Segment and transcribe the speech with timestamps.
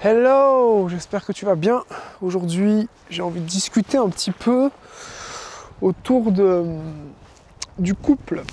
[0.00, 1.82] Hello, j'espère que tu vas bien.
[2.22, 4.70] Aujourd'hui, j'ai envie de discuter un petit peu
[5.82, 6.64] autour de,
[7.80, 8.44] du couple,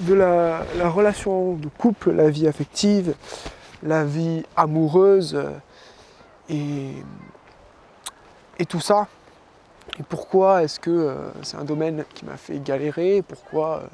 [0.00, 3.14] de la, relation de couple, la vie affective,
[3.84, 5.40] la vie amoureuse
[6.48, 6.90] et,
[8.58, 9.06] et tout ça.
[10.00, 13.22] Et pourquoi est-ce que euh, c'est un domaine qui m'a fait galérer?
[13.22, 13.86] Pourquoi euh,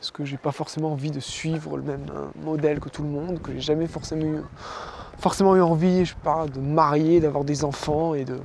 [0.00, 3.10] est-ce que j'ai pas forcément envie de suivre le même euh, modèle que tout le
[3.10, 4.40] monde, que j'ai jamais forcément eu
[5.18, 8.38] forcément eu envie, je sais pas, de me marier, d'avoir des enfants et de,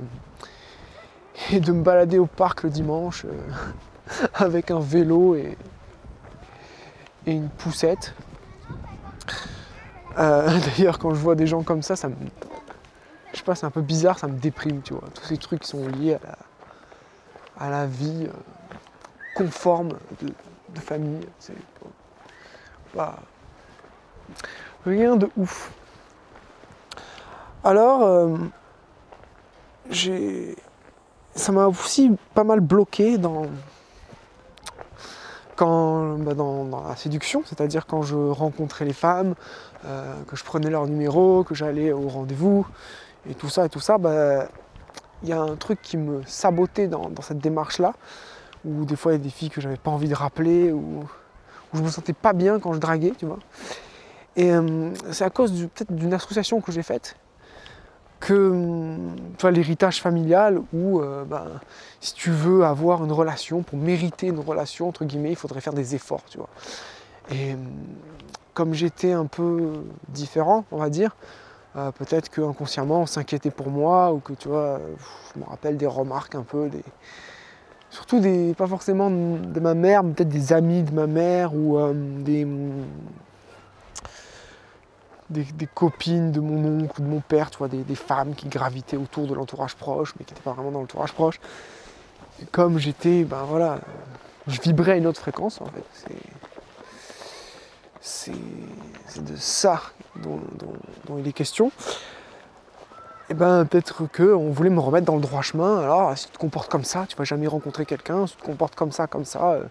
[1.72, 5.56] me balader au parc le dimanche euh, avec un vélo et,
[7.26, 8.14] une poussette.
[10.18, 12.08] Euh, d'ailleurs, quand je vois des gens comme ça, ça.
[13.32, 15.08] Je sais pas, c'est un peu bizarre, ça me déprime, tu vois.
[15.14, 18.32] Tous ces trucs qui sont liés à la, à la vie euh,
[19.36, 21.26] conforme de, famille.
[21.38, 21.54] C'est.
[24.84, 25.70] Rien de ouf.
[27.62, 28.36] Alors, euh,
[31.34, 33.48] ça m'a aussi pas mal bloqué bah,
[35.58, 39.34] dans, la séduction, c'est-à-dire quand je rencontrais les femmes,
[39.84, 42.66] euh, que je prenais leur numéro, que j'allais au rendez-vous,
[43.28, 44.48] et tout ça, et tout ça, bah,
[45.22, 47.92] il y a un truc qui me sabotait dans, cette démarche-là,
[48.64, 51.04] où des fois il y a des filles que j'avais pas envie de rappeler, ou
[51.72, 53.38] où je me sentais pas bien quand je draguais, tu vois.
[54.36, 57.16] Et euh, c'est à cause peut-être d'une association que j'ai faite,
[58.20, 61.46] que l'héritage familial où euh, ben,
[62.00, 65.72] si tu veux avoir une relation, pour mériter une relation, entre guillemets, il faudrait faire
[65.72, 66.38] des efforts, tu.
[67.32, 67.56] Et
[68.54, 71.16] comme j'étais un peu différent, on va dire,
[71.76, 74.80] euh, peut-être qu'inconsciemment on s'inquiétait pour moi, ou que tu vois,
[75.34, 76.84] je me rappelle des remarques un peu, des...
[77.88, 81.78] surtout des, pas forcément de ma mère, mais peut-être des amis de ma mère, ou
[81.78, 82.46] euh, des
[85.30, 88.96] des, copines de mon oncle ou de mon père, tu vois, des, femmes qui gravitaient
[88.96, 91.40] autour de l'entourage proche, mais qui n'étaient pas vraiment dans l'entourage proche.
[92.42, 93.78] Et comme j'étais, ben voilà,
[94.46, 95.84] je vibrais à une autre fréquence en fait.
[98.00, 98.32] C'est,
[99.20, 99.82] de ça
[100.16, 100.40] dont,
[101.18, 101.70] il est question.
[103.28, 105.78] Et ben peut-être qu'on voulait me remettre dans le droit chemin.
[105.78, 108.26] Alors si tu te comportes comme ça, tu vas jamais rencontrer quelqu'un.
[108.26, 109.64] Si tu te comportes comme ça, comme ça, euh,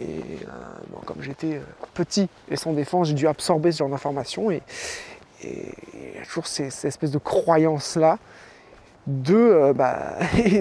[0.00, 1.62] et euh, comme j'étais euh,
[1.94, 4.50] petit et sans défense, j'ai dû absorber ce genre d'informations.
[4.50, 4.62] Et,
[5.42, 8.18] il y a toujours cette espèce de croyance-là
[9.06, 10.16] de, euh, bah,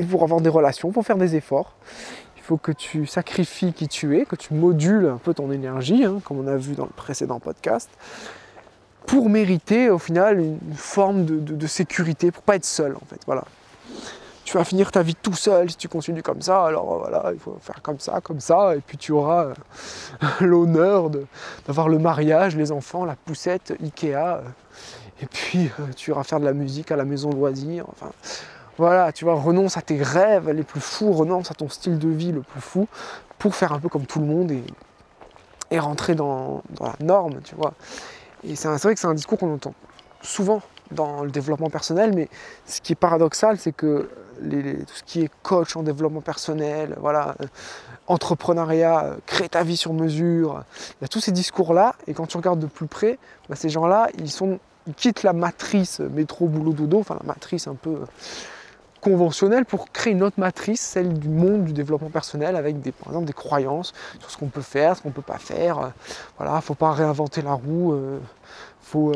[0.10, 1.76] pour avoir des relations, pour faire des efforts,
[2.38, 6.06] il faut que tu sacrifies qui tu es, que tu modules un peu ton énergie,
[6.06, 7.90] hein, comme on a vu dans le précédent podcast,
[9.06, 13.20] pour mériter au final une forme de, de sécurité, pour pas être seul en fait.
[13.26, 13.44] Voilà
[14.50, 16.66] tu vas finir ta vie tout seul si tu continues comme ça.
[16.66, 19.54] Alors euh, voilà, il faut faire comme ça, comme ça, et puis tu auras euh,
[20.42, 21.12] l'honneur
[21.68, 24.42] d'avoir le mariage, les enfants, la poussette, Ikea, euh,
[25.22, 27.86] et puis tu iras faire de la musique à la maison loisir.
[27.92, 28.12] Enfin,
[28.80, 32.10] voilà, tu vois, renonce à tes rêves les plus fous, renonce à ton style de
[32.10, 32.88] vie le plus fou
[33.38, 37.74] pour faire un peu comme tout le monde et, rentrer dans, la norme, tu vois.
[38.44, 39.76] Et c'est vrai que c'est un discours qu'on entend
[40.24, 42.30] souvent dans le développement personnel, mais
[42.66, 47.36] ce qui est paradoxal, c'est que tout ce qui est coach en développement personnel, voilà,
[47.42, 47.46] euh,
[48.08, 50.64] entrepreneuriat, euh, créer ta vie sur mesure,
[51.00, 53.70] il y a tous ces discours-là, et quand tu regardes de plus près, bah, ces
[53.70, 57.90] gens-là, ils, sont, ils quittent la matrice métro, boulot, dodo, enfin la matrice un peu
[57.90, 58.06] euh,
[59.02, 63.10] conventionnelle pour créer une autre matrice, celle du monde du développement personnel, avec des, par
[63.10, 65.92] exemple des croyances sur ce qu'on peut faire, ce qu'on ne peut pas faire.
[66.38, 67.96] Voilà, faut pas réinventer la roue,
[68.90, 69.14] faut,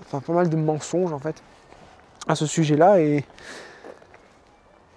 [0.00, 1.42] enfin pas mal de mensonges en fait
[2.26, 3.00] à ce sujet-là.
[3.00, 3.24] Et,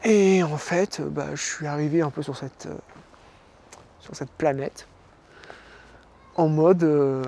[0.03, 2.77] et en fait, bah, je suis arrivé un peu sur cette, euh,
[3.99, 4.87] sur cette planète
[6.35, 7.23] en mode, il euh,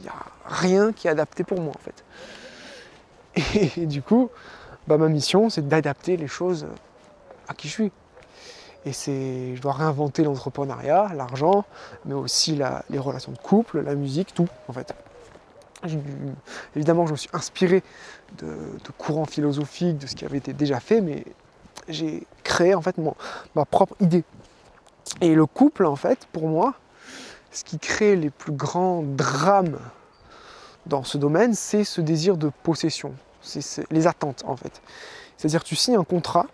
[0.00, 2.04] n'y a rien qui est adapté pour moi en fait.
[3.76, 4.28] Et, du coup,
[4.88, 6.66] bah, ma mission, c'est d'adapter les choses
[7.46, 7.92] à qui je suis.
[8.88, 11.64] Et c'est, je dois réinventer l'entrepreneuriat, l'argent,
[12.06, 14.94] mais aussi les relations de couple, la musique, tout en fait
[16.74, 17.82] évidemment, je me suis inspiré
[18.38, 18.56] de,
[18.96, 21.24] courants philosophiques, de ce qui avait été déjà fait, mais
[21.88, 22.96] j'ai créé en fait
[23.54, 24.24] ma propre idée.
[25.20, 26.74] Et le couple, en fait, pour moi,
[27.50, 29.78] ce qui crée les plus grands drames
[30.86, 34.82] dans ce domaine, c'est ce désir de possession, c'est les attentes en fait.
[35.36, 36.46] C'est-à-dire tu signes un contrat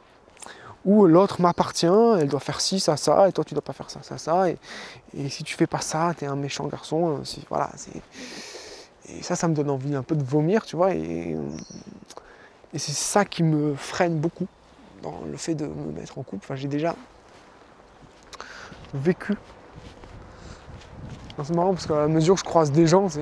[0.84, 3.90] où l'autre m'appartient, elle doit faire ci, ça, ça, et toi tu dois pas faire
[3.90, 4.58] ça, ça, ça, et,
[5.28, 8.02] si tu fais pas ça, tu es un méchant garçon, voilà, c'est
[9.08, 10.94] et ça, ça me donne envie un peu de vomir, tu vois.
[10.94, 11.36] Et,
[12.76, 14.48] c'est ça qui me freine beaucoup
[15.02, 16.44] dans le fait de me mettre en couple.
[16.44, 16.96] Enfin, j'ai déjà
[18.92, 19.34] vécu.
[21.42, 23.08] C'est marrant parce qu'à mesure que je croise des gens,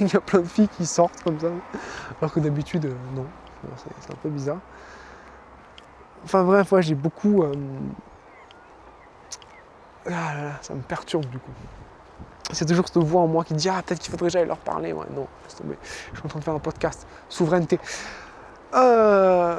[0.00, 1.48] Il y a plein de filles qui sortent comme ça,
[2.20, 3.26] alors que d'habitude, euh, non.
[4.02, 4.58] C'est un peu bizarre.
[6.24, 7.42] Enfin bref, moi j'ai beaucoup.
[7.42, 7.52] Euh,
[10.06, 11.50] ah là là, ça me perturbe du coup.
[12.52, 14.58] C'est toujours cette voix en moi qui dit Ah, peut-être qu'il faudrait que j'aille leur
[14.58, 14.92] parler.
[14.92, 15.26] Ouais, non.
[15.48, 17.06] Je suis en train de faire un podcast.
[17.28, 17.78] Souveraineté.
[18.74, 19.58] Euh...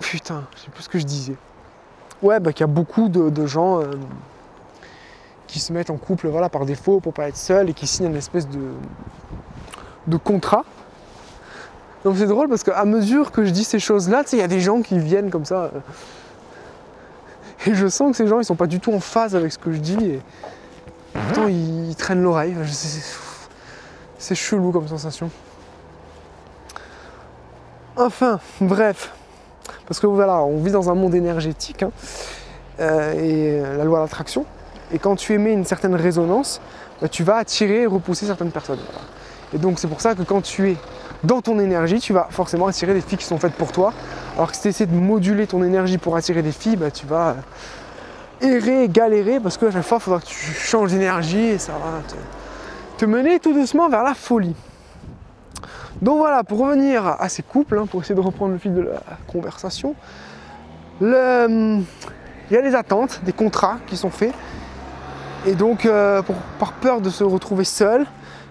[0.00, 1.36] Putain, je sais plus ce que je disais.
[2.22, 3.90] Ouais, bah qu'il y a beaucoup de, gens euh,
[5.46, 8.06] qui se mettent en couple voilà, par défaut pour pas être seuls et qui signent
[8.06, 8.72] une espèce de,
[10.06, 10.64] de contrat.
[12.06, 14.60] Donc c'est drôle parce qu'à mesure que je dis ces choses-là, il y a des
[14.60, 15.72] gens qui viennent comme ça.
[15.74, 15.80] Euh,
[17.66, 19.58] et je sens que ces gens, ils sont pas du tout en phase avec ce
[19.58, 19.98] que je dis.
[20.04, 20.20] Et
[21.12, 22.54] pourtant, ils, traînent l'oreille.
[24.18, 25.32] C'est chelou comme sensation.
[27.96, 29.12] Enfin, bref.
[29.88, 31.90] Parce que voilà, on vit dans un monde énergétique hein,
[32.78, 34.46] euh, et la loi d'attraction.
[34.92, 36.60] Et quand tu émets une certaine résonance,
[37.02, 38.78] bah, tu vas attirer et repousser certaines personnes.
[39.52, 40.76] Et donc c'est pour ça que quand tu es
[41.24, 43.92] dans ton énergie, tu vas forcément attirer des filles qui sont faites pour toi.
[44.36, 47.06] Alors que si tu essaies de moduler ton énergie pour attirer des filles, bah, tu
[47.06, 47.36] vas
[48.40, 52.02] errer, galérer, parce qu'à chaque fois, il faudra que tu changes d'énergie et ça va
[52.98, 54.54] te, mener tout doucement vers la folie.
[56.02, 58.82] Donc voilà, pour revenir à ces couples, hein, pour essayer de reprendre le fil de
[58.82, 59.94] la conversation,
[61.00, 61.84] il
[62.50, 64.34] y a des attentes, des contrats qui sont faits.
[65.46, 66.22] Et donc, euh,
[66.58, 68.06] par peur de se retrouver seul,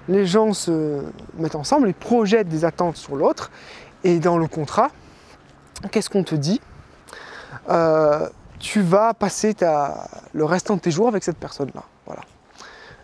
[0.08, 1.02] les gens se
[1.38, 3.52] mettent ensemble et projettent des attentes sur l'autre.
[4.04, 4.90] Et dans le contrat,
[5.92, 6.62] qu'est-ce qu'on te dit?
[7.70, 8.28] Euh,
[8.60, 9.56] Tu vas passer
[10.34, 11.84] le restant de tes jours avec cette personne-là.
[12.06, 12.22] Voilà.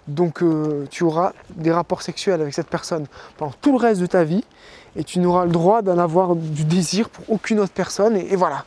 [0.08, 3.06] Donc euh, tu auras des rapports sexuels avec cette personne
[3.38, 4.44] pendant tout le reste de ta vie
[4.96, 8.66] et tu n'auras le droit d'en avoir du désir pour aucune autre personne et, voilà.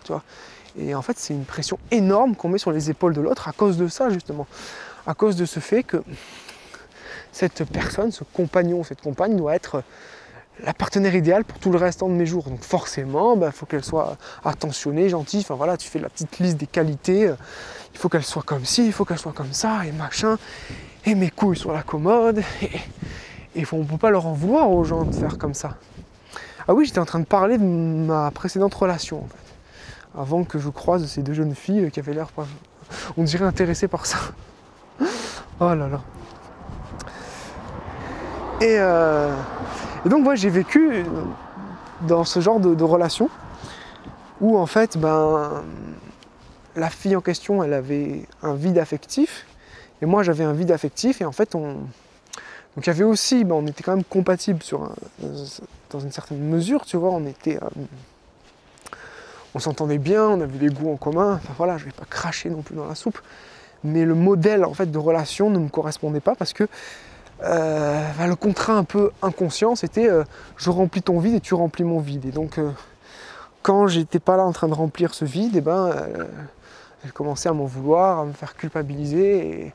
[0.79, 3.53] Et en fait, c'est une pression énorme qu'on met sur les épaules de l'autre à
[3.53, 4.47] cause de ça justement,
[5.07, 6.03] à cause de ce fait que
[7.35, 9.83] cette personne, ce compagnon, cette compagne doit être
[10.63, 12.45] la partenaire idéale pour tout le restant de mes jours.
[12.45, 15.41] Donc forcément, il bah, faut qu'elle soit attentionnée, gentille.
[15.41, 17.33] Enfin voilà, tu fais la petite liste des qualités.
[17.93, 20.39] Il faut qu'elle soit comme ci, il faut qu'elle soit comme ça, et machin.
[21.07, 22.43] Et mes couilles sur la commode.
[23.57, 25.77] Et, on ne peut pas leur en vouloir aux gens de faire comme ça.
[26.67, 30.21] Ah oui, j'étais en train de parler de ma précédente relation, en fait.
[30.21, 32.29] Avant que je croise ces deux jeunes filles qui avaient l'air,
[33.17, 34.19] on dirait, intéressées par ça.
[35.61, 36.01] Oh là là.
[38.65, 39.35] Euh,
[40.05, 41.05] et, donc moi j'ai vécu
[42.03, 43.29] dans ce genre de, relation
[44.41, 45.63] où en fait ben,
[46.77, 49.47] la fille en question elle avait un vide affectif
[50.01, 51.77] et moi j'avais un vide affectif et en fait on
[52.75, 54.91] donc il y avait aussi ben, on était quand même compatibles sur
[55.91, 57.69] dans une certaine mesure tu vois on était euh,
[59.55, 61.35] on s'entendait bien on avait des goûts en commun.
[61.35, 63.19] Enfin voilà je vais pas cracher non plus dans la soupe.
[63.83, 66.67] Mais le modèle en fait de relation ne me correspondait pas parce que
[67.45, 70.25] euh, le contrat un peu inconscient, c'était euh,
[70.57, 72.25] je remplis ton vide et tu remplis mon vide.
[72.25, 72.71] Et donc, euh,
[73.63, 75.95] quand j'étais pas là en train de remplir ce vide, et eh ben,
[77.05, 79.67] elle commençait à m'en vouloir, à me faire culpabiliser.
[79.67, 79.73] Et,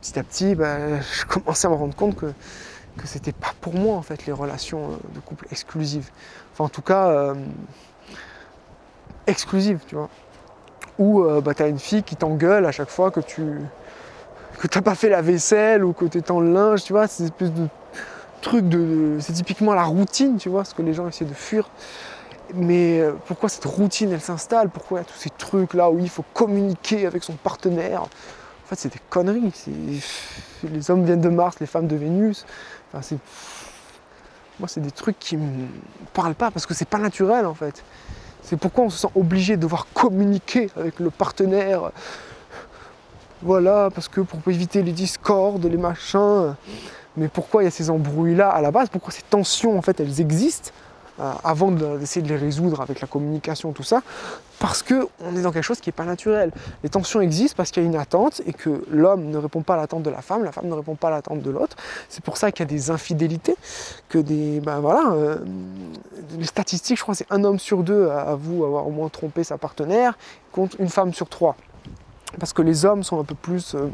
[0.00, 2.26] petit à petit, bah, je commençais à me rendre compte que,
[2.96, 6.10] que c'était pas pour moi en fait les relations de couple exclusives.
[6.52, 7.34] Enfin, en tout cas,
[9.26, 10.08] exclusives, tu vois.
[10.98, 13.60] Où bah, une fille qui t'engueule à chaque fois que tu
[14.58, 17.52] que t'as pas fait la vaisselle ou que es en linge, tu vois, ces espèces
[17.52, 17.68] de
[18.40, 19.16] trucs de.
[19.20, 21.68] C'est typiquement la routine, tu vois, ce que les gens essaient de fuir.
[22.54, 24.68] Mais euh, pourquoi cette routine elle s'installe?
[24.68, 28.02] Pourquoi il y a tous ces trucs là où il faut communiquer avec son partenaire?
[28.02, 29.52] En fait, c'est des conneries.
[30.62, 32.44] Les hommes viennent de Mars, les femmes de Vénus.
[32.92, 33.18] Enfin, c'est.
[34.60, 35.66] Moi, c'est des trucs qui me
[36.12, 37.82] parlent pas parce que c'est pas naturel en fait.
[38.42, 41.90] C'est pourquoi on se sent obligé de devoir communiquer avec le partenaire,
[43.44, 46.54] voilà, parce que pour éviter les discordes, les machins.
[47.18, 48.88] Mais pourquoi il y a ces embrouilles-là à la base?
[48.88, 50.70] Pourquoi ces tensions, en fait, elles existent
[51.20, 54.00] euh, avant d'essayer de les résoudre avec la communication, tout ça?
[54.60, 56.52] Parce qu'on est dans quelque chose qui n'est pas naturel.
[56.82, 59.74] Les tensions existent parce qu'il y a une attente et que l'homme ne répond pas
[59.74, 61.76] à l'attente de la femme, la femme ne répond pas à l'attente de l'autre.
[62.08, 63.56] C'est pour ça qu'il y a des infidélités,
[64.08, 64.60] que des.
[64.60, 65.36] Ben voilà, euh,
[66.38, 69.44] les statistiques, je crois, c'est un homme sur deux à vous avoir au moins trompé
[69.44, 70.16] sa partenaire,
[70.50, 71.56] contre une femme sur trois
[72.38, 73.88] parce que les hommes sont un peu plus, euh,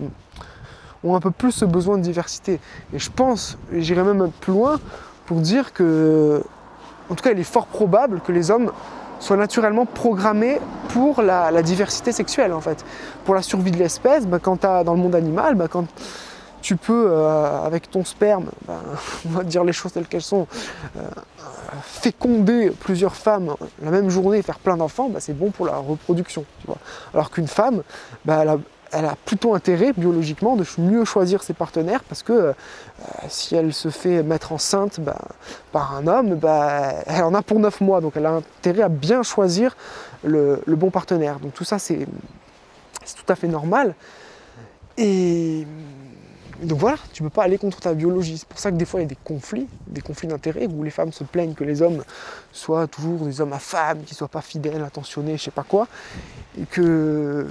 [1.04, 2.61] ont un peu plus ce besoin de diversité.
[2.92, 4.78] Et je pense, j'irai même plus loin,
[5.26, 6.42] pour dire que,
[7.09, 8.73] en tout cas, il est fort probable que les hommes
[9.20, 12.85] soient naturellement programmés pour la, diversité sexuelle, en fait.
[13.25, 15.87] Pour la survie de l'espèce, bah, quand as, dans le monde animal, bah, quand
[16.62, 18.50] tu peux, euh, avec ton sperme,
[19.26, 20.47] on va dire les choses telles qu'elles sont,
[20.97, 21.00] euh,
[21.83, 25.76] féconder plusieurs femmes la même journée et faire plein d'enfants, bah, c'est bon pour la
[25.76, 26.45] reproduction.
[27.14, 27.83] Alors qu'une femme,
[28.25, 28.45] bah,
[28.93, 32.52] elle a plutôt intérêt biologiquement de mieux choisir ses partenaires parce que euh,
[33.29, 35.00] si elle se fait mettre enceinte
[35.73, 36.38] par un homme,
[37.07, 39.76] elle en a pour 9 mois, donc elle a intérêt à bien choisir
[40.25, 41.38] le, bon partenaire.
[41.38, 42.07] Donc tout ça c'est
[43.17, 43.95] tout à fait normal.
[44.99, 45.67] Et
[46.62, 48.38] donc voilà, tu ne peux pas aller contre ta biologie.
[48.38, 50.83] C'est pour ça que des fois il y a des conflits, des conflits d'intérêts où
[50.83, 52.05] les femmes se plaignent que les hommes
[52.52, 55.62] soient toujours des hommes à femmes, qu'ils ne soient pas fidèles, attentionnés, je sais pas
[55.62, 55.88] quoi.
[56.59, 57.47] Et que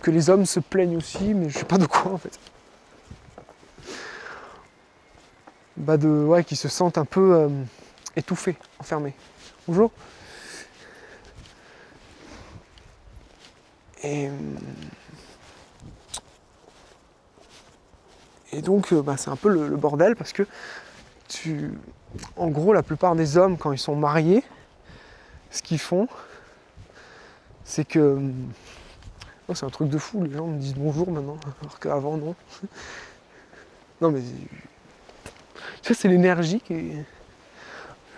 [0.00, 2.38] que les hommes se plaignent aussi, mais je sais pas de quoi en fait.
[5.76, 7.48] Bah de ouais, qui se sentent un peu euh,
[8.16, 9.14] étouffés, enfermés.
[9.66, 9.90] Bonjour.
[14.02, 14.30] Et,
[18.52, 20.46] et donc euh, bah, c'est un peu le, bordel parce que
[21.28, 21.72] tu.
[22.36, 24.42] En gros, la plupart des hommes, quand ils sont mariés,
[25.50, 26.08] ce qu'ils font,
[27.64, 28.20] c'est que
[29.50, 32.36] Oh, c'est un truc de fou, les gens me disent bonjour maintenant, alors qu'avant non.
[34.00, 34.22] non mais.
[35.82, 36.92] Ça c'est l'énergie qui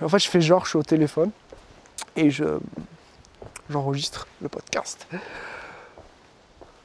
[0.03, 1.31] En fait je fais genre je suis au téléphone
[2.17, 2.45] et je
[3.71, 5.07] j'enregistre le podcast.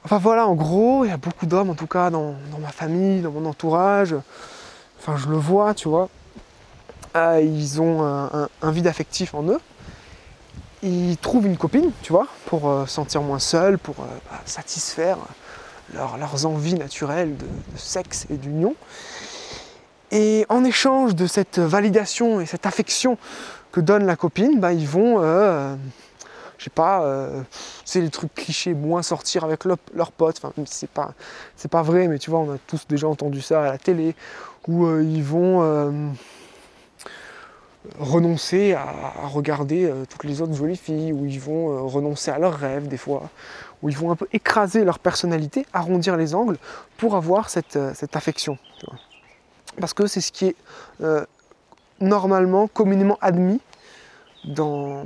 [0.07, 3.21] Enfin voilà, en gros, il y a beaucoup d'hommes, en tout cas dans, ma famille,
[3.21, 4.15] dans mon entourage.
[4.99, 6.07] Enfin, je le vois, tu vois.
[7.17, 9.59] Euh, ils ont un vide affectif en eux
[10.83, 15.17] ils trouvent une copine, tu vois, pour euh, sentir moins seul, pour euh, bah, satisfaire
[15.93, 17.45] leurs envies naturelles de,
[17.75, 18.75] sexe et d'union.
[20.11, 23.17] Et en échange de cette validation et cette affection
[23.71, 25.21] que donne la copine, bah, ils vont,
[26.57, 27.05] je sais pas,
[27.85, 31.13] c'est les trucs clichés, moins sortir avec leurs potes, enfin, c'est pas,
[31.55, 34.15] c'est pas vrai, mais tu vois, on a tous déjà entendu ça à la télé,
[34.67, 36.13] où ils vont
[37.99, 42.39] renoncer à, regarder euh, toutes les autres jolies filles, où ils vont euh, renoncer à
[42.39, 43.29] leurs rêves des fois,
[43.81, 46.57] où ils vont un peu écraser leur personnalité, arrondir les angles
[46.97, 48.57] pour avoir cette, euh, affection.
[49.79, 50.55] Parce que c'est ce qui est
[51.99, 53.59] normalement, communément admis
[54.45, 55.03] dans,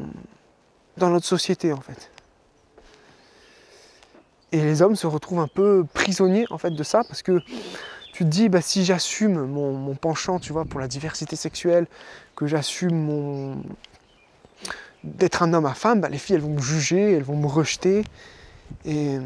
[0.97, 2.11] dans notre société en fait.
[4.51, 7.41] Et les hommes se retrouvent un peu prisonniers en fait de ça parce que
[8.11, 11.87] tu te dis, bah, si j'assume mon, penchant, tu vois, pour la diversité sexuelle,
[12.35, 13.63] que j'assume mon
[15.03, 17.47] d'être un homme à femme, bah, les filles, elles vont me juger, elles vont me
[17.47, 18.03] rejeter.
[18.85, 19.17] Et,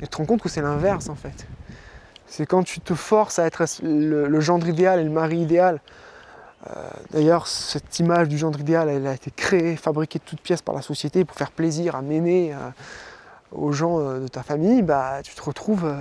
[0.00, 1.46] tu te rends compte que c'est l'inverse, en fait.
[2.26, 5.80] C'est quand tu te forces à être le, gendre idéal et le mari idéal.
[6.70, 10.62] Euh, d'ailleurs, cette image du gendre idéal, elle a été créée, fabriquée de toutes pièces
[10.62, 12.70] par la société pour faire plaisir à mener euh,
[13.52, 14.82] aux gens euh, de ta famille.
[14.82, 15.92] Bah, tu te retrouves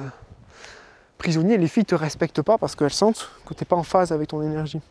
[1.18, 3.84] prisonnier, les filles ne te respectent pas parce qu'elles sentent que tu n'es pas en
[3.84, 4.82] phase avec ton énergie.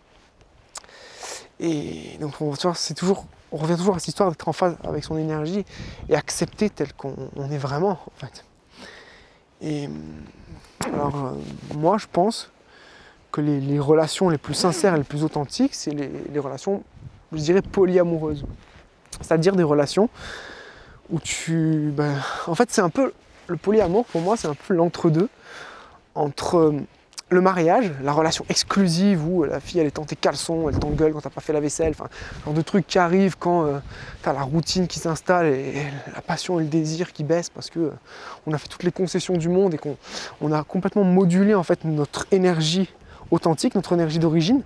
[1.61, 5.05] Et donc on, c'est toujours, on revient toujours à cette histoire d'être en phase avec
[5.05, 5.65] son énergie
[6.09, 7.15] et accepter tel qu'on
[7.51, 8.45] est vraiment en fait.
[9.61, 9.89] Et
[10.93, 11.35] alors
[11.75, 12.51] moi je pense
[13.41, 16.83] les, relations les plus sincères et les plus authentiques, c'est les, relations,
[17.33, 18.45] je dirais, polyamoureuses.
[19.21, 20.09] C'est-à-dire des relations
[21.11, 21.93] où tu...
[21.95, 23.13] Ben, en fait c'est un peu...
[23.47, 25.29] Le polyamour pour moi c'est un peu l'entre-deux
[26.15, 26.81] entre euh,
[27.31, 31.21] le mariage, la relation exclusive où la fille elle est tes caleçons, elle t'engueule quand
[31.21, 32.09] t'as pas fait la vaisselle, enfin,
[32.45, 33.79] genre de trucs qui arrivent quand euh,
[34.23, 35.75] tu as la routine qui s'installe et,
[36.15, 37.91] la passion et le désir qui baissent parce que euh,
[38.47, 41.85] on a fait toutes les concessions du monde et qu'on a complètement modulé en fait
[41.85, 42.93] notre énergie
[43.31, 44.63] authentique, notre énergie d'origine.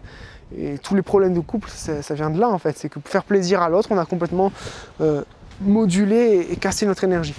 [0.56, 2.76] Et tous les problèmes de couple, ça, vient de là en fait.
[2.78, 4.50] C'est que pour faire plaisir à l'autre, on a complètement
[5.60, 7.34] modulé et, cassé notre énergie.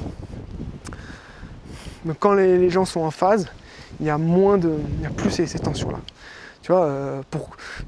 [2.06, 3.48] Donc quand les gens sont en phase,
[4.00, 6.00] il y a moins de, il y a plus ces, tensions-là.
[6.70, 7.24] Tu euh,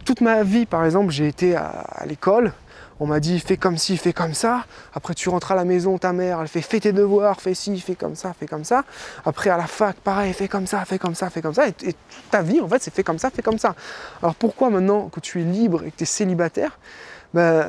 [0.06, 2.52] toute ma vie, par exemple, j'ai été à, l'école.
[3.00, 4.66] On m'a dit fais comme ci, fais comme ça.
[4.96, 7.80] Après tu rentres à la maison, ta mère, elle fait fais tes devoirs, fais ci,
[7.80, 8.84] fais comme ça, fais comme ça.
[9.24, 11.68] Après à la fac, pareil, fais comme ça, fais comme ça, fais comme ça.
[11.68, 11.96] Et, toute
[12.32, 13.76] ta vie, en fait, c'est fait comme ça, fais comme ça.
[14.24, 16.80] Alors pourquoi maintenant que tu es libre et que tu es célibataire,
[17.36, 17.68] ben,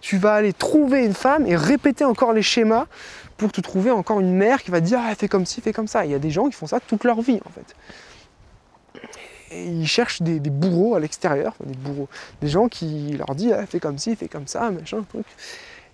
[0.00, 2.86] tu vas aller trouver une femme et répéter encore les schémas
[3.36, 5.72] pour te trouver encore une mère qui va te dire ah, fais comme ci, fais
[5.72, 6.04] comme ça.
[6.04, 7.76] Il y a des gens qui font ça toute leur vie en fait.
[9.50, 12.08] Et ils cherchent des, bourreaux à l'extérieur, des bourreaux,
[12.40, 15.26] des gens qui leur disent ah, fais comme ci, fais comme ça, machin, truc.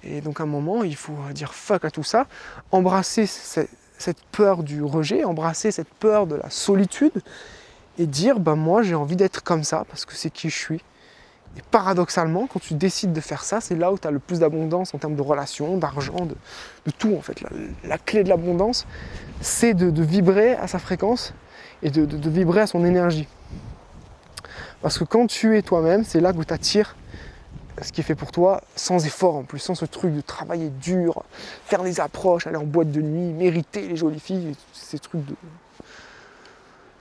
[0.03, 2.27] Et donc à un moment, il faut dire fuck à tout ça,
[2.71, 7.23] embrasser cette peur du rejet, embrasser cette peur de la solitude
[7.99, 10.83] et dire bah moi j'ai envie d'être comme ça parce que c'est qui je suis
[11.57, 14.41] et paradoxalement, quand tu décides de faire ça, c'est là où tu as le plus
[14.41, 17.43] d'abondance en termes de relations, d'argent, de, tout en fait.
[17.85, 18.87] La, clé de l'abondance,
[19.41, 21.33] c'est de, vibrer à sa fréquence
[21.83, 23.27] et de, vibrer à son énergie.
[24.83, 26.97] Parce que quand tu es toi-même, c'est là que tu attires
[27.83, 30.71] ce qui est fait pour toi sans effort en plus, sans ce truc de travailler
[30.71, 31.23] dur,
[31.65, 35.23] faire des approches, aller en boîte de nuit, mériter les jolies filles, ces trucs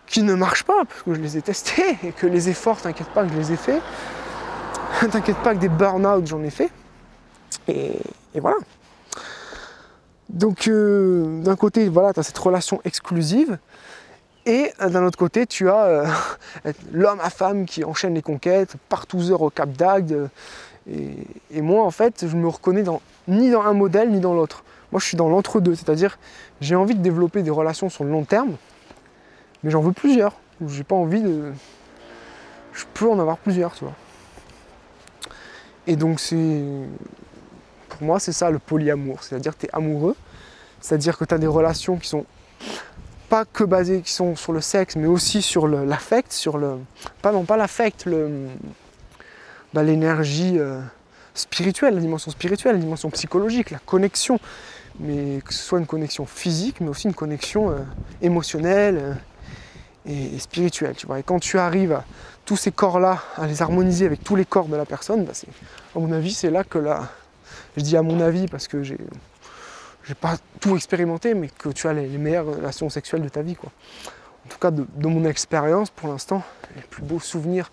[0.07, 3.07] qui ne marchent pas, parce que je les ai testés, et que les efforts, t'inquiète
[3.09, 3.81] pas que je les ai faits,
[5.11, 6.69] t'inquiète pas que des burn-out j'en ai fait,
[7.67, 7.99] et,
[8.35, 8.57] voilà.
[10.29, 13.57] Donc euh, d'un côté, voilà, tu as cette relation exclusive,
[14.45, 16.07] et euh, d'un autre côté, tu as euh,
[16.91, 20.29] l'homme à femme qui enchaîne les conquêtes, par 12 heures au Cap d'Agde.
[20.87, 22.83] Et, moi, en fait, je me reconnais
[23.27, 24.63] ni dans un modèle ni dans l'autre.
[24.91, 26.19] Moi, je suis dans l'entre-deux, c'est-à-dire
[26.61, 28.55] j'ai envie de développer des relations sur le long terme,
[29.63, 30.33] mais j'en veux plusieurs.
[30.67, 31.51] J'ai pas envie de.
[32.71, 33.95] Je peux en avoir plusieurs, tu vois.
[35.87, 36.61] Et donc, c'est.
[37.89, 39.23] Pour moi, c'est ça le polyamour.
[39.23, 40.15] C'est-à-dire que tu es amoureux,
[40.81, 42.25] c'est-à-dire que tu as des relations qui sont
[43.29, 46.77] pas que basées qui sont sur le sexe, mais aussi sur l'affect, sur le.
[47.21, 48.47] Pas non pas l'affect, le.
[49.73, 50.79] Bah, l'énergie euh,
[51.33, 54.39] spirituelle, la dimension spirituelle, la dimension psychologique, la connexion.
[54.99, 57.79] Mais que ce soit une connexion physique, mais aussi une connexion euh,
[58.21, 59.13] émotionnelle euh,
[60.05, 60.95] et, spirituelle.
[60.95, 61.19] Tu vois.
[61.19, 62.05] Et quand tu arrives à
[62.45, 65.33] tous ces corps-là, à les harmoniser avec tous les corps de la personne, bah,
[65.95, 67.09] à mon avis, c'est là que là.
[67.75, 68.97] Je dis à mon avis parce que j'ai
[70.07, 73.55] j'ai pas tout expérimenté, mais que tu as les, meilleures relations sexuelles de ta vie.
[73.55, 73.71] Quoi.
[74.45, 76.43] En tout cas, de, mon expérience, pour l'instant,
[76.75, 77.71] les plus beaux souvenirs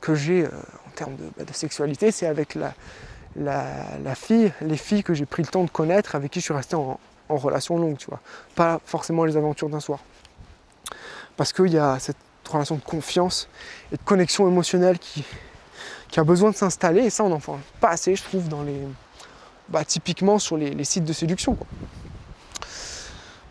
[0.00, 0.50] que j'ai euh,
[0.86, 2.74] en termes bah, de, sexualité, c'est avec la,
[4.14, 6.76] fille, les filles que j'ai pris le temps de connaître, avec qui je suis resté
[6.76, 8.18] en, relation longue, tu vois.
[8.56, 10.00] Pas forcément les aventures d'un soir.
[11.36, 12.16] Parce qu'il y a cette
[12.50, 13.48] relation de confiance
[13.92, 15.24] et de connexion émotionnelle qui,
[16.16, 18.80] a besoin de s'installer, et ça, on n'en fait pas assez, je trouve, dans les,
[19.70, 21.56] bah, typiquement sur les, sites de séduction.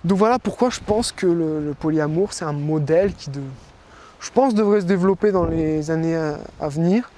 [0.04, 3.30] Donc voilà pourquoi je pense que le, polyamour, c'est un modèle qui,
[4.20, 7.10] je pense, devrait se développer dans les années à, venir.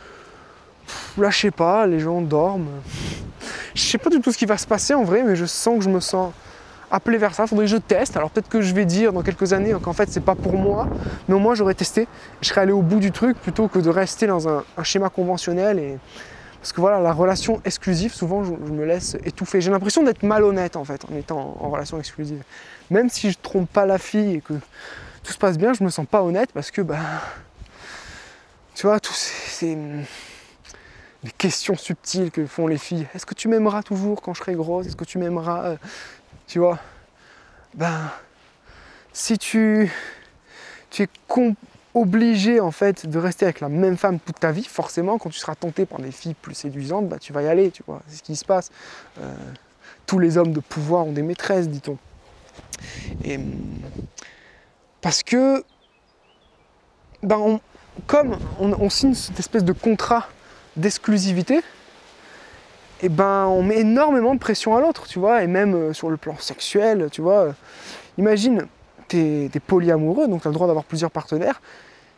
[1.31, 2.69] sais pas, les gens dorment.
[3.73, 5.77] Je sais pas du tout ce qui va se passer en vrai, mais je sens
[5.77, 6.31] que je me sens
[6.91, 7.47] appelé vers ça.
[7.47, 8.17] Faudrait que je teste.
[8.17, 10.87] Alors peut-être que je vais dire dans quelques années qu'en fait c'est pas pour moi,
[11.27, 12.07] mais au moins j'aurais testé.
[12.41, 15.09] Je serais allé au bout du truc plutôt que de rester dans un, un schéma
[15.09, 15.97] conventionnel et,
[16.61, 19.61] parce que voilà, la relation exclusive, souvent je, me laisse étouffer.
[19.61, 22.43] J'ai l'impression d'être malhonnête en fait en étant en, relation exclusive.
[22.91, 24.53] Même si je trompe pas la fille et que
[25.23, 26.99] tout se passe bien, je me sens pas honnête parce que bah
[28.75, 29.75] tu vois, tous ces,
[31.39, 33.07] questions subtiles que font les filles.
[33.15, 34.85] Est-ce que tu m'aimeras toujours quand je serai grosse?
[34.85, 35.77] Est-ce que tu m'aimeras euh,
[36.45, 36.77] Tu vois?
[37.73, 38.11] Ben
[39.13, 39.91] si tu
[40.91, 41.55] tu es con,
[41.93, 45.39] obligé en fait de rester avec la même femme toute ta vie, forcément quand tu
[45.39, 48.17] seras tenté par des filles plus séduisantes, bah, tu vas y aller, tu vois, c'est
[48.17, 48.71] ce qui se passe.
[49.19, 49.33] Euh,
[50.05, 51.97] tous les hommes de pouvoir ont des maîtresses, dit-on.
[53.23, 53.39] Et
[55.01, 55.63] parce que
[57.23, 57.59] ben,
[58.07, 60.27] comme on, signe cette espèce de contrat
[60.75, 61.61] d'exclusivité,
[63.03, 66.09] et ben on met énormément de pression à l'autre, tu vois, et même euh, sur
[66.09, 67.53] le plan sexuel, tu vois.
[68.17, 68.67] imagine,
[69.11, 71.61] tu es, polyamoureux, donc tu as le droit d'avoir plusieurs partenaires.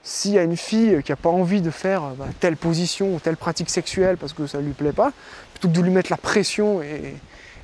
[0.04, 3.20] S'il y a une fille qui n'a pas envie de faire bah, telle position ou
[3.20, 5.12] telle pratique sexuelle parce que ça ne lui plaît pas,
[5.54, 7.16] plutôt que de lui mettre la pression et,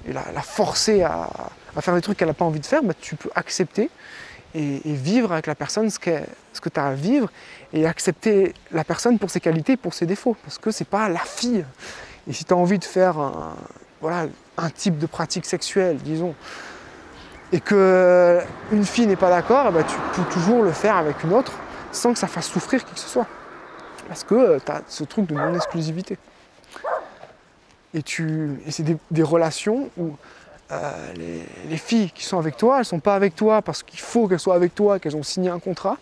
[0.08, 1.30] la, forcer à,
[1.82, 3.90] faire des trucs qu'elle n'a pas envie de faire, bah, tu peux accepter
[4.56, 6.00] et, vivre avec la personne ce,
[6.54, 7.30] ce que tu as à vivre
[7.74, 11.20] et accepter la personne pour ses qualités, pour ses défauts, parce que c'est pas la
[11.20, 11.66] fille.
[12.28, 13.16] Et si tu as envie de faire
[14.02, 16.36] voilà, un type de pratique sexuelle, disons,
[17.52, 18.40] et que
[18.72, 21.54] une fille n'est pas d'accord, bah, tu peux toujours le faire avec une autre
[21.92, 23.28] sans que ça fasse souffrir qui que ce soit.
[24.08, 26.18] Parce que euh, tu as ce truc de non-exclusivité.
[27.94, 28.04] Et
[28.70, 30.16] c'est des, relations où
[30.72, 31.14] euh,
[31.68, 34.28] les, filles qui sont avec toi, elles ne sont pas avec toi parce qu'il faut
[34.28, 35.98] qu'elles soient avec toi, qu'elles ont signé un contrat,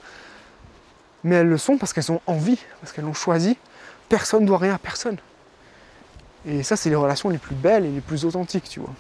[1.24, 3.58] mais elles le sont parce qu'elles ont envie, parce qu'elles l'ont choisi.
[4.10, 5.18] Personne ne doit rien à personne.
[6.46, 8.94] Et ça, c'est les relations les plus belles et les plus authentiques, tu vois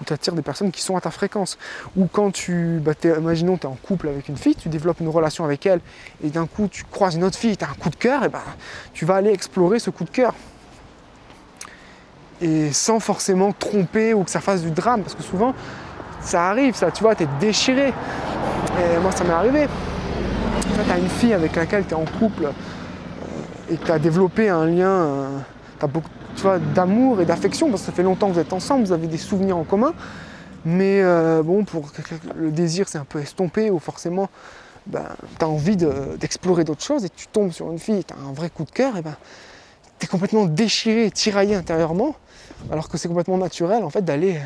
[0.00, 1.58] où tu attires des personnes qui sont à ta fréquence.
[1.96, 5.08] Ou quand tu, bah, imaginons, tu es en couple avec une fille, tu développes une
[5.08, 5.80] relation avec elle,
[6.24, 8.28] et d'un coup tu croises une autre fille, tu as un coup de cœur, et
[8.28, 8.42] ben
[8.92, 10.34] tu vas aller explorer ce coup de cœur.
[12.40, 15.54] Et sans forcément tromper ou que ça fasse du drame, parce que souvent
[16.20, 17.88] ça arrive, ça, tu vois, tu es déchiré.
[17.88, 19.68] Et moi ça m'est arrivé.
[20.74, 24.50] Tu as une fille avec laquelle tu es en couple euh, et tu as développé
[24.50, 25.38] un lien, euh,
[25.84, 26.08] as beaucoup,
[26.74, 29.18] d'amour et d'affection, parce que ça fait longtemps que vous êtes ensemble, vous avez des
[29.18, 29.94] souvenirs en commun.
[30.64, 31.90] Mais euh, bon, pour
[32.34, 34.28] le désir c'est un peu estompé, ou forcément
[34.86, 35.06] ben,
[35.38, 38.50] tu envie d'explorer d'autres choses, et tu tombes sur une fille, tu as un vrai
[38.50, 39.16] coup de cœur, et ben,
[39.98, 42.16] tu es complètement déchiré, tiraillé intérieurement,
[42.70, 44.40] alors que c'est complètement naturel en fait d'aller euh,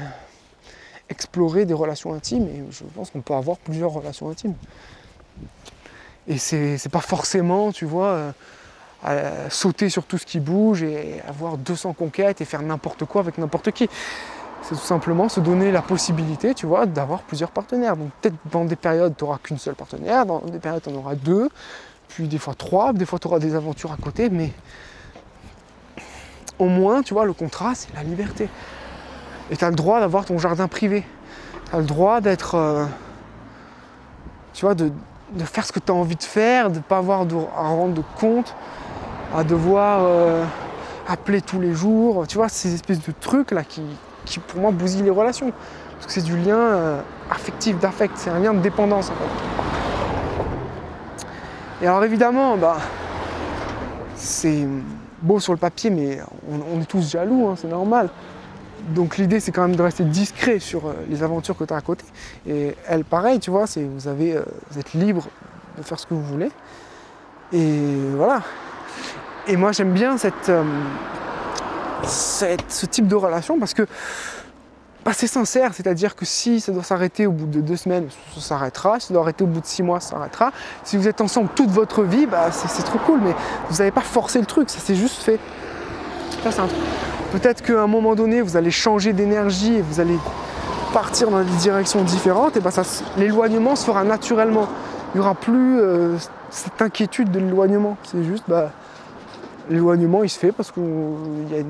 [1.09, 4.55] explorer des relations intimes, et je pense qu'on peut avoir plusieurs relations intimes.
[6.29, 8.33] Et c'est pas forcément, tu vois, euh,
[9.49, 13.39] sauter sur tout ce qui bouge et avoir 200 conquêtes et faire n'importe quoi avec
[13.39, 13.89] n'importe qui.
[14.63, 17.97] C'est tout simplement se donner la possibilité, tu vois, d'avoir plusieurs partenaires.
[17.97, 20.95] Donc peut-être dans des périodes, tu n'auras qu'une seule partenaire, dans des périodes, tu en
[20.97, 21.49] auras deux,
[22.09, 24.53] puis des fois trois, des fois tu auras des aventures à côté, mais
[26.61, 28.49] au moins, tu vois, le contrat, c'est la liberté.
[29.51, 31.05] Et tu as le droit d'avoir ton jardin privé.
[31.71, 32.55] Tu as le droit d'être.
[32.55, 32.85] Euh,
[34.53, 34.93] tu vois, de,
[35.45, 38.03] faire ce que tu as envie de faire, de ne pas avoir à rendre de
[38.21, 38.55] compte,
[39.35, 40.45] à devoir euh,
[41.09, 42.27] appeler tous les jours.
[42.27, 43.83] Tu vois, ces espèces de trucs là qui,
[44.25, 45.53] qui pour moi bousillent les relations.
[45.95, 49.29] Parce que c'est du lien euh, affectif, d'affect, c'est un lien de dépendance en fait.
[51.83, 52.79] Et alors évidemment, bah,
[54.17, 54.67] c'est
[55.23, 58.09] beau sur le papier, mais on, est tous jaloux, hein, c'est normal.
[58.89, 61.77] Donc l'idée c'est quand même de rester discret sur euh, les aventures que tu as
[61.77, 62.05] à côté.
[62.49, 64.39] Et elle pareil, tu vois, c'est vous avez
[64.71, 65.27] vous êtes libre
[65.77, 66.51] de faire ce que vous voulez.
[67.53, 67.83] Et
[68.17, 68.41] voilà.
[69.51, 70.53] Et moi j'aime bien cette,
[72.07, 73.85] ce type de relation parce que
[75.05, 78.41] bah, c'est sincère, c'est-à-dire que si ça doit s'arrêter au bout de deux semaines, ça
[78.41, 80.53] s'arrêtera, si ça doit arrêter au bout de six mois, ça s'arrêtera.
[80.85, 83.35] Si vous êtes ensemble toute votre vie, bah, c'est trop cool, mais
[83.71, 85.41] vous n'avez pas forcé le truc, ça s'est juste fait.
[87.33, 90.19] Peut-être qu'à un moment donné, vous allez changer d'énergie et vous allez
[90.93, 92.71] partir dans des directions différentes, et bah,
[93.17, 94.69] l'éloignement se fera naturellement.
[95.15, 96.17] Il n'y aura plus euh,
[96.51, 97.97] cette inquiétude de l'éloignement.
[98.05, 98.71] C'est juste, bah,
[99.71, 100.83] l'éloignement il se fait parce qu'il
[101.51, 101.65] y a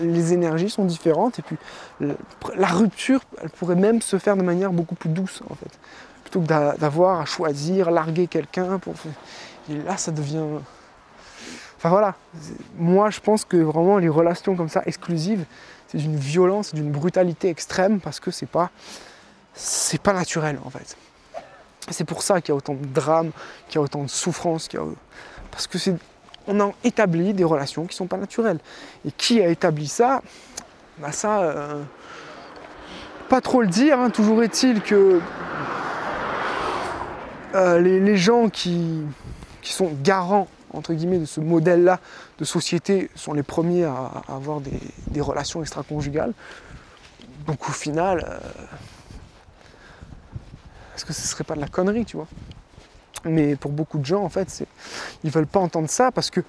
[0.00, 1.56] les énergies sont différentes et puis
[2.00, 5.78] la rupture, elle pourrait même se faire de manière beaucoup plus douce en fait.
[6.22, 8.80] Plutôt que d'avoir à choisir, larguer quelqu'un.
[9.70, 10.44] Et là, ça devient.
[11.76, 12.14] Enfin voilà,
[12.78, 15.44] moi je pense que vraiment les relations comme ça, exclusives,
[15.88, 18.70] c'est d'une violence, d'une brutalité extrême parce que c'est pas.
[19.54, 20.96] C'est pas naturel en fait.
[21.90, 23.32] C'est pour ça qu'il y a autant de drames,
[23.68, 24.68] qu'il y a autant de souffrances,
[25.50, 25.96] parce que c'est
[26.46, 28.58] on a établi des relations qui ne sont pas naturelles.
[29.06, 30.22] Et qui a établi ça?
[30.98, 31.82] Bah Ça, euh,
[33.28, 34.10] pas trop le dire, hein.
[34.10, 35.20] toujours est-il que
[37.54, 39.02] euh, les, gens qui,
[39.62, 42.00] sont garants de ce modèle-là
[42.38, 46.32] de société sont les premiers à, avoir des, relations extra-conjugales.
[47.46, 48.38] Donc au final, euh,
[50.94, 52.28] est-ce que ce serait pas de la connerie, tu vois?
[53.24, 54.64] Mais pour beaucoup de gens, en fait,
[55.22, 56.40] ils ne veulent pas entendre ça parce que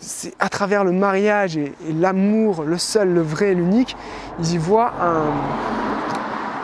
[0.00, 3.96] c'est à travers le mariage et, l'amour, le seul, le vrai, l'unique,
[4.38, 4.92] ils y voient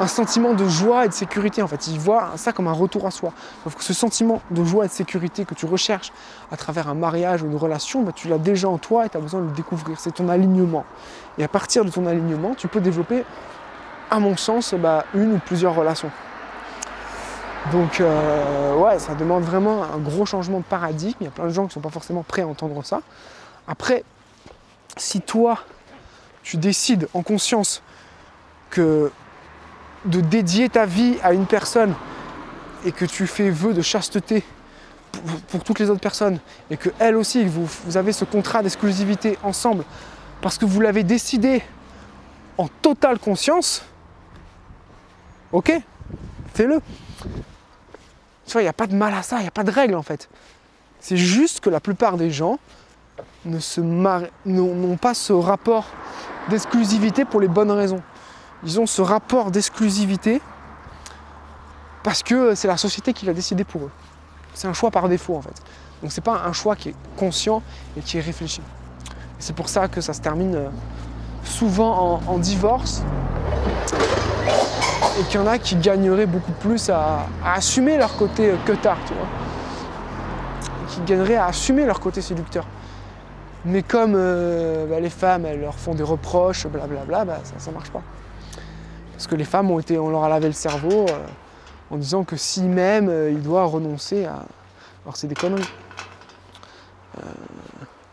[0.01, 1.63] un, sentiment de joie et de sécurité.
[1.63, 3.33] En fait, ils voient ça comme un retour à soi.
[3.63, 6.13] Sauf que ce sentiment de joie et de sécurité que tu recherches
[6.53, 9.17] à travers un mariage ou une relation, bah, tu l'as déjà en toi et tu
[9.17, 9.99] as besoin de le découvrir.
[9.99, 10.85] C'est ton alignement.
[11.39, 13.25] Et à partir de ton alignement, tu peux développer,
[14.11, 16.11] à mon sens, bah, une ou plusieurs relations.
[17.73, 21.17] Donc euh, ouais, ça demande vraiment un gros changement de paradigme.
[21.21, 23.01] Il y a plein de gens qui ne sont pas forcément prêts à entendre ça.
[23.67, 24.05] Après,
[24.97, 25.61] si toi,
[26.43, 27.83] tu décides en conscience
[28.71, 29.11] que
[30.05, 31.95] de dédier ta vie à une personne
[32.85, 34.45] et que tu fais vœu de chasteté
[35.49, 36.39] pour, toutes les autres personnes
[36.71, 39.85] et que elle aussi, vous, vous avez ce contrat d'exclusivité ensemble
[40.43, 41.63] parce que vous l'avez décidé
[42.59, 43.83] en totale conscience,
[45.53, 45.73] ok,
[46.53, 46.81] fais-le.
[48.47, 49.71] Tu vois, il n'y a pas de mal à ça, il n'y a pas de
[49.71, 50.29] règle en fait.
[51.01, 52.59] C'est juste que la plupart des gens
[53.45, 55.87] n'ont pas ce rapport
[56.49, 58.03] d'exclusivité pour les bonnes raisons.
[58.65, 60.41] Ils ont ce rapport d'exclusivité
[62.03, 63.91] parce que c'est la société qui l'a décidé pour eux.
[64.55, 65.63] C'est un choix par défaut en fait.
[66.03, 67.63] Donc c'est pas un choix qui est conscient
[67.97, 68.61] et qui est réfléchi.
[69.39, 70.69] C'est pour ça que ça se termine euh,
[71.45, 73.03] souvent en divorce
[75.19, 78.77] et qu'il y en a qui gagneraient beaucoup plus à, assumer leur côté que euh,
[79.07, 79.29] tu vois.
[80.89, 82.67] Qui gagneraient à assumer leur côté séducteur.
[83.65, 87.75] Mais comme euh, bah, les femmes, elles leur font des reproches, blablabla, bah, ça ne
[87.75, 88.03] marche pas.
[89.13, 91.27] Parce que les femmes ont été, on leur a lavé le cerveau euh,
[91.91, 94.45] en disant que si même il doit renoncer à.
[95.05, 95.69] Alors c'est des conneries.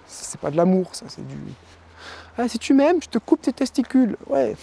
[0.06, 1.36] c'est pas de l'amour, ça, c'est du.
[2.38, 4.16] Ah, si tu m'aimes, je te coupe tes testicules.
[4.28, 4.56] Ouais,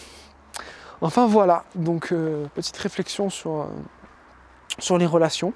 [1.01, 3.69] Enfin voilà, donc euh, petite réflexion sur,
[4.91, 5.53] euh, les relations.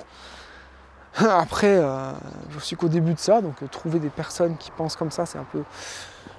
[1.17, 2.13] Après, euh,
[2.51, 5.39] je suis qu'au début de ça, donc trouver des personnes qui pensent comme ça, c'est
[5.39, 5.65] un peu.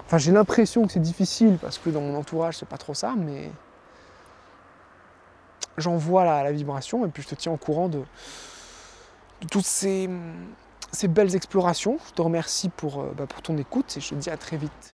[0.06, 3.14] Enfin, j'ai l'impression que c'est difficile parce que dans mon entourage, c'est pas trop ça,
[3.16, 3.50] mais
[5.76, 8.02] j'envoie la, la vibration et puis je te tiens au courant de,
[9.50, 10.08] toutes ces,
[11.08, 11.98] belles explorations.
[12.08, 14.92] Je te remercie pour, bah, pour ton écoute et je te dis à très vite.